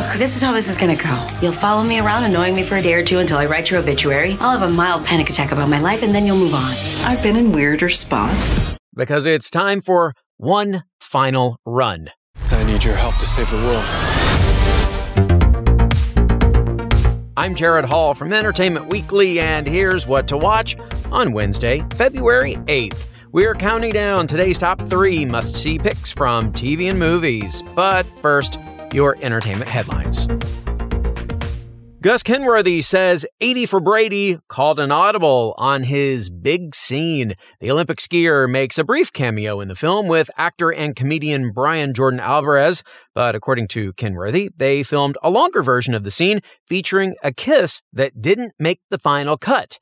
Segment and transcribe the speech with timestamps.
[0.00, 1.26] Look, this is how this is gonna go.
[1.42, 3.80] You'll follow me around, annoying me for a day or two until I write your
[3.80, 4.36] obituary.
[4.40, 6.72] I'll have a mild panic attack about my life, and then you'll move on.
[7.04, 8.78] I've been in weirder spots.
[8.94, 12.10] Because it's time for one final run.
[12.50, 13.84] I need your help to save the world.
[17.36, 20.76] I'm Jared Hall from Entertainment Weekly, and here's what to watch
[21.12, 23.06] on Wednesday, February 8th.
[23.32, 27.62] We're counting down today's top three must see picks from TV and movies.
[27.74, 28.58] But first,
[28.92, 30.26] your entertainment headlines.
[32.02, 37.34] Gus Kenworthy says 80 for Brady called an audible on his big scene.
[37.60, 41.92] The Olympic skier makes a brief cameo in the film with actor and comedian Brian
[41.92, 42.82] Jordan Alvarez,
[43.14, 47.82] but according to Kenworthy, they filmed a longer version of the scene featuring a kiss
[47.92, 49.78] that didn't make the final cut.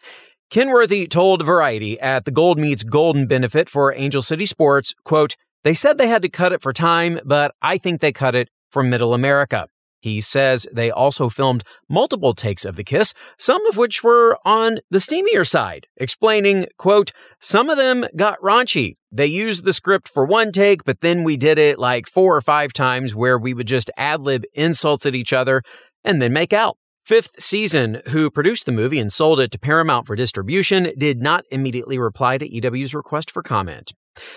[0.51, 5.75] Kenworthy told Variety at the Gold Meets Golden benefit for Angel City Sports, quote, they
[5.75, 8.83] said they had to cut it for time, but I think they cut it for
[8.83, 9.69] Middle America.
[10.01, 14.79] He says they also filmed multiple takes of the kiss, some of which were on
[14.91, 18.97] the steamier side, explaining, quote, some of them got raunchy.
[19.11, 22.41] They used the script for one take, but then we did it like four or
[22.41, 25.63] five times where we would just ad lib insults at each other
[26.05, 26.77] and then make out.
[27.05, 31.45] Fifth Season, who produced the movie and sold it to Paramount for distribution, did not
[31.51, 33.95] immediately reply to EW's request for comment.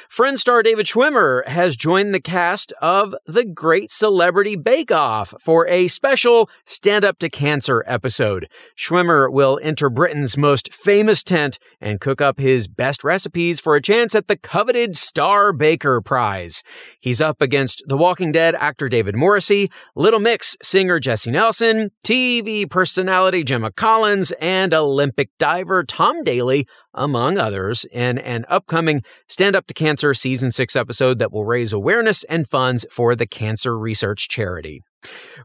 [0.09, 5.67] Friend star David Schwimmer has joined the cast of The Great Celebrity Bake Off for
[5.67, 8.47] a special Stand Up to Cancer episode.
[8.77, 13.81] Schwimmer will enter Britain's most famous tent and cook up his best recipes for a
[13.81, 16.63] chance at the coveted Star Baker Prize.
[16.99, 22.69] He's up against The Walking Dead actor David Morrissey, Little Mix singer Jesy Nelson, TV
[22.69, 29.67] personality Gemma Collins, and Olympic diver Tom Daley, among others, in an upcoming Stand Up
[29.67, 34.27] to Cancer Season 6 episode that will raise awareness and funds for the cancer research
[34.29, 34.81] charity.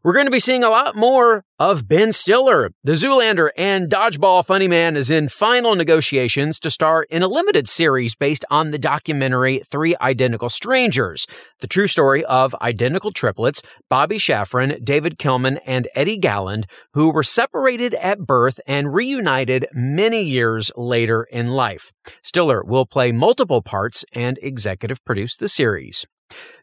[0.03, 2.71] We're going to be seeing a lot more of Ben Stiller.
[2.85, 7.69] The Zoolander and Dodgeball Funny Man is in final negotiations to star in a limited
[7.69, 11.27] series based on the documentary Three Identical Strangers,
[11.61, 17.23] the true story of identical triplets, Bobby Shafran, David Kellman, and Eddy Galland, who were
[17.23, 21.93] separated at birth and reunited many years later in life.
[22.23, 26.07] Stiller will play multiple parts and executive produce the series.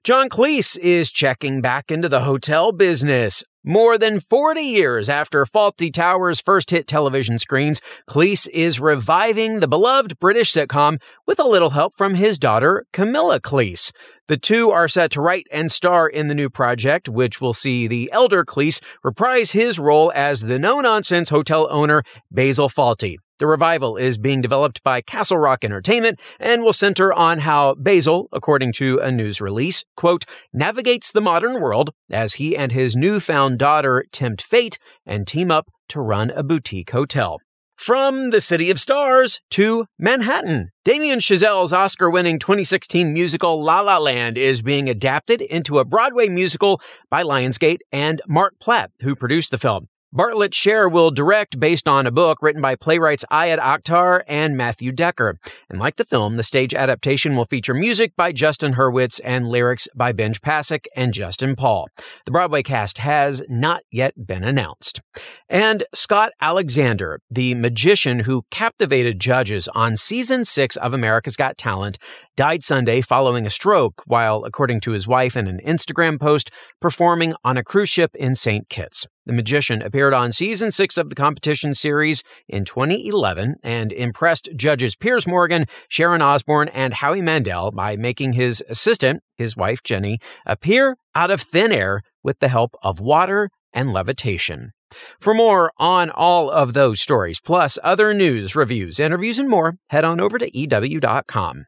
[0.04, 3.44] John Cleese is checking back into the hotel business.
[3.64, 7.80] More than 40 years after Fawlty Towers first hit television screens,
[8.10, 13.40] Cleese is reviving the beloved British sitcom with a little help from his daughter, Camilla
[13.40, 13.94] Cleese.
[14.28, 17.88] The two are set to write and star in the new project, which will see
[17.88, 23.16] the elder Cleese reprise his role as the no nonsense hotel owner, Basil Fawlty.
[23.40, 28.30] The revival is being developed by Castle Rock Entertainment and will center on how Basil,
[28.32, 33.58] according to a news release, quote, navigates the modern world as he and his newfound
[33.58, 37.40] daughter tempt fate and team up to run a boutique hotel.
[37.76, 40.70] From the City of Stars to Manhattan.
[40.86, 46.30] Damien Chazelle's Oscar winning 2016 musical La La Land is being adapted into a Broadway
[46.30, 46.80] musical
[47.10, 49.88] by Lionsgate and Mark Platt, who produced the film.
[50.16, 54.92] Bartlett Sher will direct based on a book written by playwrights Ayad Akhtar and Matthew
[54.92, 55.40] Decker.
[55.72, 59.88] And like the film, the stage adaptation will feature music by Justin Hurwitz and lyrics
[59.96, 61.88] by Benj Pasek and Justin Paul.
[62.26, 65.02] The Broadway cast has not yet been announced.
[65.50, 71.98] And Scott Alexander, the magician who captivated judges on season six of America's Got Talent,
[72.36, 77.34] died Sunday following a stroke while, according to his wife in an Instagram post, performing
[77.44, 78.70] on a cruise ship in St.
[78.70, 79.08] Kitts.
[79.26, 84.98] The magician appeared on season six of the competition series in 2011 and impressed judges
[84.98, 90.98] Piers Morgan, Sharon Osbourne, and Howie Mandel by making his assistant, his wife Jenny, appear
[91.16, 94.74] out of thin air with the help of water and levitation.
[95.20, 100.04] For more on all of those stories, plus other news, reviews, interviews, and more, head
[100.04, 101.66] on over to EW.com.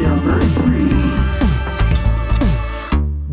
[0.00, 0.94] Number three.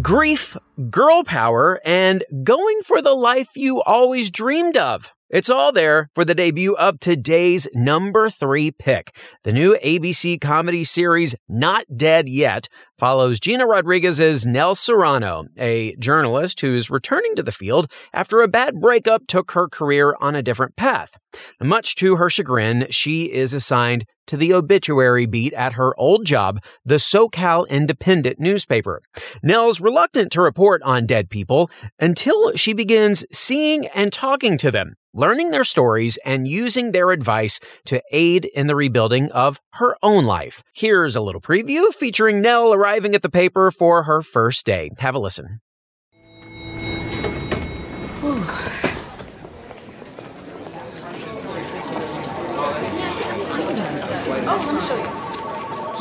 [0.01, 0.57] Grief
[0.89, 5.11] girl power, and going for the life you always dreamed of.
[5.31, 9.15] It's all there for the debut of today's number three pick.
[9.45, 12.67] The new ABC comedy series, Not Dead Yet,
[12.99, 18.49] follows Gina Rodriguez as Nell Serrano, a journalist who's returning to the field after a
[18.49, 21.17] bad breakup took her career on a different path.
[21.61, 26.59] Much to her chagrin, she is assigned to the obituary beat at her old job,
[26.85, 29.01] the SoCal Independent newspaper.
[29.43, 31.69] Nell's reluctant to report on dead people
[31.99, 37.59] until she begins seeing and talking to them, learning their stories and using their advice
[37.85, 40.63] to aid in the rebuilding of her own life.
[40.73, 44.91] Here's a little preview featuring Nell arriving at the paper for her first day.
[44.99, 45.61] Have a listen.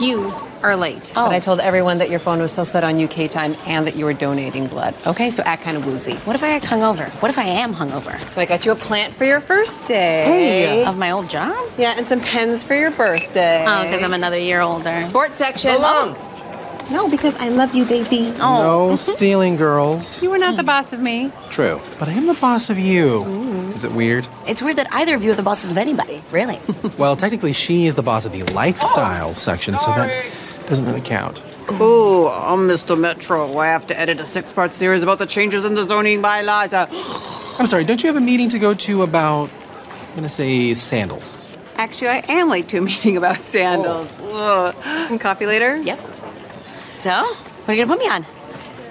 [0.01, 1.13] You are late.
[1.17, 1.27] Oh.
[1.27, 3.97] But I told everyone that your phone was still set on UK time and that
[3.97, 4.95] you were donating blood.
[5.07, 6.15] Okay, so act kind of woozy.
[6.15, 7.11] What if I act hungover?
[7.23, 8.19] What if I am hungover?
[8.29, 10.85] So I got you a plant for your first day.
[10.85, 11.71] Of my old job?
[11.79, 13.65] Yeah, and some pens for your birthday.
[13.67, 15.05] Oh, because I'm another year older.
[15.05, 15.77] Sports section.
[15.79, 16.27] Oh.
[16.91, 18.35] No, because I love you, baby.
[18.41, 18.91] Oh.
[18.91, 20.23] No stealing, girls.
[20.23, 20.67] You were not the hmm.
[20.67, 21.31] boss of me.
[21.49, 21.81] True.
[22.01, 23.23] But I am the boss of you.
[23.75, 24.27] Is it weird?
[24.49, 26.59] It's weird that either of you are the bosses of anybody, really.
[26.99, 30.27] Well, technically, she is the boss of the lifestyle section, so that
[30.71, 31.43] doesn't really count.
[31.81, 32.99] Ooh, I'm Mr.
[32.99, 33.59] Metro.
[33.59, 36.73] I have to edit a six part series about the changes in the zoning bylaws.
[36.73, 36.87] Uh,
[37.59, 39.51] I'm sorry, don't you have a meeting to go to about,
[39.91, 41.55] I'm going to say, sandals?
[41.77, 44.09] Actually, I am late to a meeting about sandals.
[44.23, 45.21] Ugh.
[45.21, 45.77] Coffee later?
[45.79, 45.99] yep.
[46.91, 48.25] So, what are you gonna put me on?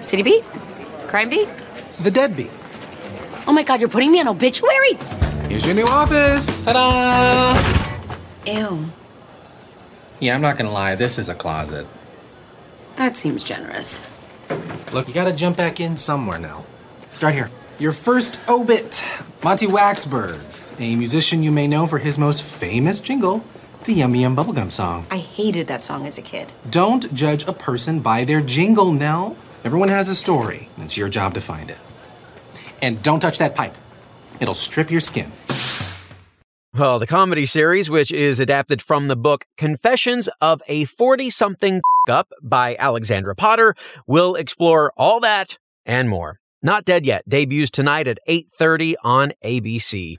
[0.02, 0.42] City beat?
[1.08, 1.48] Crime beat?
[2.00, 2.50] The dead beat.
[3.46, 5.12] Oh my god, you're putting me on obituaries!
[5.48, 6.46] Here's your new office.
[6.64, 7.58] Ta-da!
[8.46, 8.90] Ew.
[10.20, 10.94] Yeah, I'm not going to lie.
[10.94, 11.86] This is a closet.
[12.96, 14.02] That seems generous.
[14.92, 16.66] Look, you got to jump back in somewhere now.
[17.10, 17.50] Start here.
[17.78, 19.02] Your first obit,
[19.42, 20.38] Monty Waxberg,
[20.78, 23.42] a musician you may know for his most famous jingle,
[23.84, 25.06] the Yummy Yum Bubblegum song.
[25.10, 26.52] I hated that song as a kid.
[26.68, 29.38] Don't judge a person by their jingle, Nell.
[29.64, 31.78] Everyone has a story, and it's your job to find it.
[32.82, 33.74] And don't touch that pipe.
[34.40, 35.32] It'll strip your skin.
[36.80, 42.32] The comedy series, which is adapted from the book Confessions of a 40 something up
[42.42, 43.74] by Alexandra Potter,
[44.06, 46.40] will explore all that and more.
[46.62, 50.16] Not Dead Yet debuts tonight at 8:30 on ABC.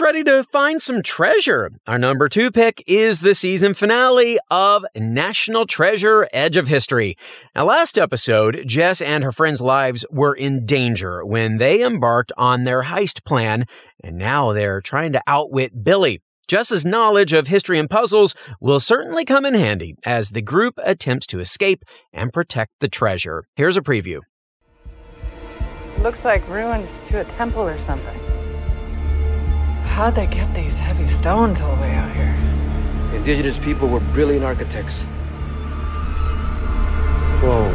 [0.00, 1.70] Ready to find some treasure?
[1.86, 7.16] Our number two pick is the season finale of National Treasure Edge of History.
[7.54, 12.64] Now, last episode, Jess and her friends' lives were in danger when they embarked on
[12.64, 13.66] their heist plan,
[14.02, 16.20] and now they're trying to outwit Billy.
[16.48, 21.26] Jess's knowledge of history and puzzles will certainly come in handy as the group attempts
[21.28, 23.44] to escape and protect the treasure.
[23.56, 24.20] Here's a preview.
[26.00, 28.33] Looks like ruins to a temple or something.
[29.94, 32.34] How'd they get these heavy stones all the way out here?
[33.16, 35.02] Indigenous people were brilliant architects.
[37.40, 37.70] Whoa.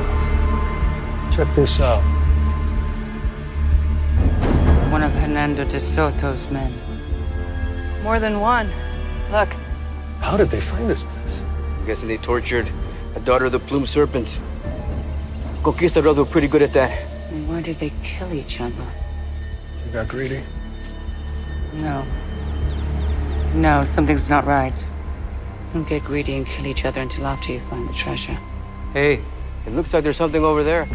[1.33, 2.01] Check this out.
[4.91, 6.73] One of Hernando de Soto's men.
[8.03, 8.69] More than one.
[9.31, 9.47] Look,
[10.19, 11.41] How did they find this place?
[11.77, 12.67] I'm guessing they tortured
[13.15, 14.37] a daughter of the plume serpent.
[15.63, 16.91] Conquistadors were pretty good at that.
[17.31, 18.85] and why did they kill each other?
[19.85, 20.43] They got greedy.
[21.73, 22.05] No.
[23.53, 24.83] No, something's not right.
[25.73, 28.37] Don't get greedy and kill each other until after you find the treasure.
[28.93, 29.21] Hey,
[29.65, 30.87] it looks like there's something over there.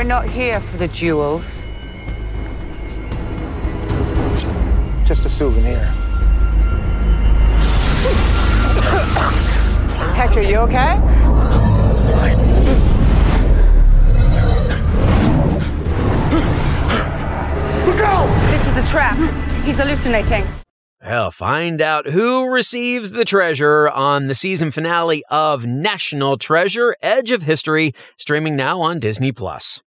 [0.00, 1.62] We're not here for the jewels.
[5.04, 5.76] Just a souvenir.
[10.14, 10.96] Hector, you okay?
[18.50, 19.18] This was a trap.
[19.66, 20.46] He's hallucinating.
[21.04, 27.32] Well, find out who receives the treasure on the season finale of National Treasure Edge
[27.32, 29.82] of History, streaming now on Disney Plus.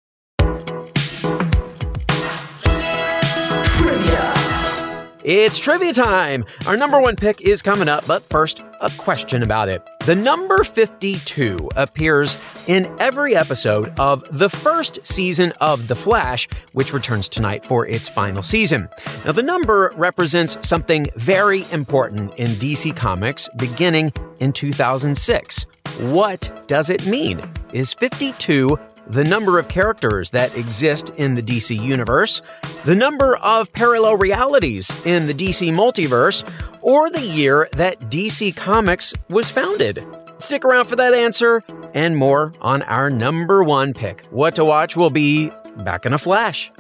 [5.25, 6.45] It's trivia time!
[6.67, 9.81] Our number one pick is coming up, but first, a question about it.
[10.01, 12.37] The number 52 appears
[12.67, 18.09] in every episode of the first season of The Flash, which returns tonight for its
[18.09, 18.89] final season.
[19.25, 25.67] Now, the number represents something very important in DC Comics beginning in 2006.
[26.01, 27.41] What does it mean?
[27.73, 28.77] Is 52
[29.07, 32.43] the number of characters that exist in the DC universe,
[32.85, 36.49] the number of parallel realities in the DC multiverse,
[36.81, 40.05] or the year that DC Comics was founded?
[40.39, 41.63] Stick around for that answer
[41.95, 44.27] and more on our number one pick.
[44.27, 45.51] What to Watch will be
[45.85, 46.71] back in a flash.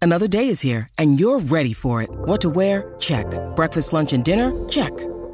[0.00, 2.10] Another day is here, and you're ready for it.
[2.10, 2.92] What to wear?
[2.98, 3.26] Check.
[3.54, 4.52] Breakfast, lunch, and dinner?
[4.68, 4.92] Check.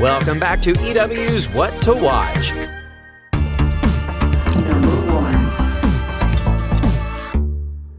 [0.00, 2.52] Welcome back to EW's What to Watch.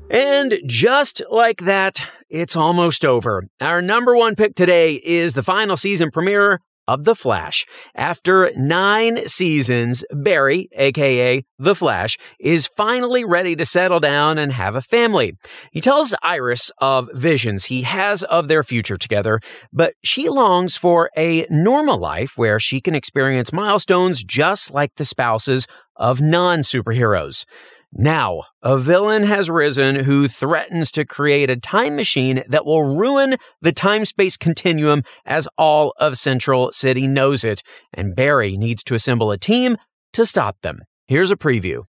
[0.10, 3.46] And just like that, it's almost over.
[3.60, 6.60] Our number one pick today is the final season premiere
[6.92, 7.66] of The Flash.
[7.96, 14.76] After nine seasons, Barry, aka The Flash, is finally ready to settle down and have
[14.76, 15.38] a family.
[15.72, 19.40] He tells Iris of visions he has of their future together,
[19.72, 25.06] but she longs for a normal life where she can experience milestones just like the
[25.06, 27.46] spouses of non superheroes.
[27.94, 33.36] Now, a villain has risen who threatens to create a time machine that will ruin
[33.62, 38.96] the time space continuum as all of Central City knows it, and Barry needs to
[38.96, 39.76] assemble a team
[40.14, 40.80] to stop them.
[41.08, 41.84] Here's a preview.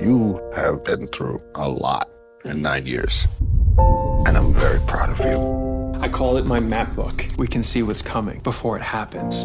[0.00, 2.08] You have been through a lot
[2.46, 3.28] in nine years,
[3.78, 6.00] and I'm very proud of you.
[6.00, 7.26] I call it my map book.
[7.36, 9.44] We can see what's coming before it happens.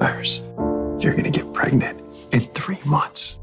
[0.00, 0.38] Iris,
[0.98, 2.00] you're gonna get pregnant
[2.32, 3.38] in three months.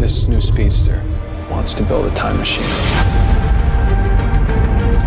[0.00, 1.04] This new speedster
[1.50, 2.64] wants to build a time machine.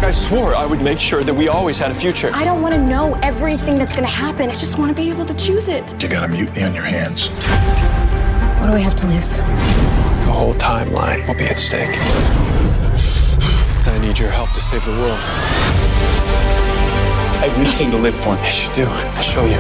[0.04, 2.30] I swore I would make sure that we always had a future.
[2.32, 4.50] I don't want to know everything that's going to happen.
[4.50, 6.00] I just want to be able to choose it.
[6.00, 7.30] You got a mutiny on your hands.
[8.60, 9.38] What do we have to lose?
[9.38, 11.90] The whole timeline will be at stake.
[13.88, 15.18] I need your help to save the world.
[17.42, 18.36] I have nothing to live for.
[18.46, 18.86] Yes, you do.
[18.86, 19.58] I'll show you.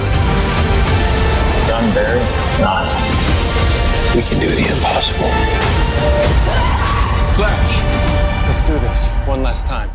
[1.67, 2.21] Done, Barry?
[2.61, 3.82] Not.
[4.15, 5.29] We can do the impossible.
[7.33, 9.89] Flash, let's do this one last time.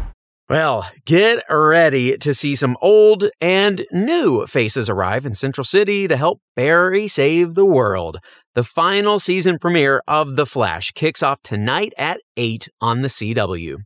[0.48, 6.16] Well, get ready to see some old and new faces arrive in Central City to
[6.16, 8.18] help Barry save the world.
[8.56, 13.76] The final season premiere of The Flash kicks off tonight at 8 on the CW.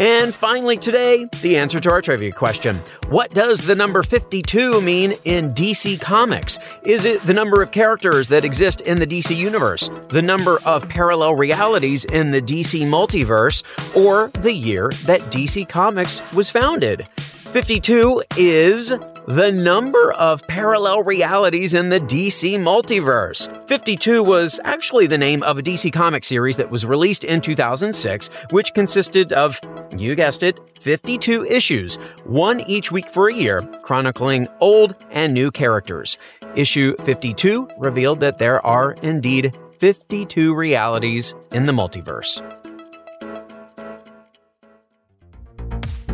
[0.00, 2.80] And finally, today, the answer to our trivia question
[3.10, 6.58] What does the number 52 mean in DC Comics?
[6.84, 10.88] Is it the number of characters that exist in the DC universe, the number of
[10.88, 13.62] parallel realities in the DC multiverse,
[13.94, 17.06] or the year that DC Comics was founded?
[17.50, 18.94] 52 is
[19.26, 23.66] the number of parallel realities in the DC multiverse.
[23.66, 28.28] 52 was actually the name of a DC comic series that was released in 2006,
[28.52, 29.58] which consisted of,
[29.96, 35.50] you guessed it, 52 issues, one each week for a year, chronicling old and new
[35.50, 36.18] characters.
[36.54, 42.40] Issue 52 revealed that there are indeed 52 realities in the multiverse.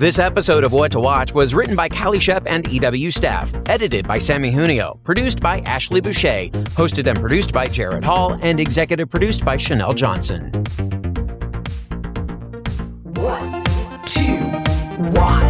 [0.00, 4.08] This episode of What to Watch was written by Callie Shep and EW staff, edited
[4.08, 9.10] by Sammy Junio, produced by Ashley Boucher, hosted and produced by Jared Hall, and executive
[9.10, 10.52] produced by Chanel Johnson.
[13.12, 13.62] One,
[14.06, 14.38] two,
[15.20, 15.49] one.